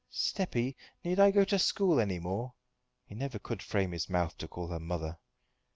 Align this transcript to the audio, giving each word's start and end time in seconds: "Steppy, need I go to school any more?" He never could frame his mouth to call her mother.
"Steppy, 0.11 0.73
need 1.03 1.19
I 1.19 1.29
go 1.29 1.43
to 1.45 1.59
school 1.59 1.99
any 1.99 2.17
more?" 2.17 2.55
He 3.05 3.13
never 3.13 3.37
could 3.37 3.61
frame 3.61 3.91
his 3.91 4.09
mouth 4.09 4.35
to 4.39 4.47
call 4.47 4.69
her 4.69 4.79
mother. 4.79 5.19